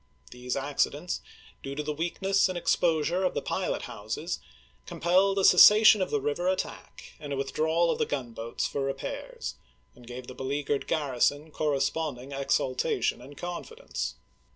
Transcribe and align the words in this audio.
These 0.31 0.55
accidents, 0.55 1.21
due 1.61 1.75
to 1.75 1.83
the 1.83 1.93
weakness 1.93 2.49
and 2.49 2.57
exposure 2.57 3.23
of 3.23 3.35
the 3.35 3.41
pilot 3.43 3.83
houses, 3.83 4.39
compelled 4.87 5.37
a 5.37 5.43
cessation 5.43 6.01
of 6.01 6.09
the 6.09 6.19
river 6.19 6.47
attack 6.47 7.13
and 7.19 7.31
a 7.31 7.35
withdrawal 7.37 7.91
of 7.91 7.99
the 7.99 8.07
gunboats 8.07 8.65
for 8.65 8.81
repairs, 8.81 9.57
and 9.93 10.07
gave 10.07 10.25
the 10.25 10.33
beleaguered 10.33 10.87
garrison 10.87 11.51
corre 11.51 11.77
sponding 11.79 12.31
exultation 12.35 13.21
and 13.21 13.37
confidence. 13.37 14.15